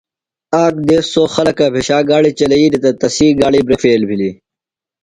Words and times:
آک 0.63 0.75
دیس 0.87 1.05
سوۡ 1.13 1.27
خلکہ 1.35 1.65
بھیشا 1.73 1.97
گاڑیۡ 2.09 2.35
چلئی 2.37 2.67
دےۡ 2.71 2.81
تہ 2.83 2.89
تسی 3.01 3.27
گاڑیۡ 3.39 3.65
بریک 3.65 3.79
فیل 3.83 4.01
بِھلیۡ۔ 4.09 4.35